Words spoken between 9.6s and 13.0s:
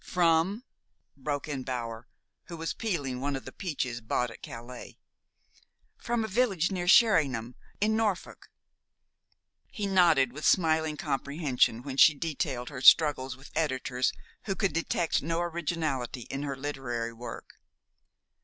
He nodded with smiling comprehension when she detailed her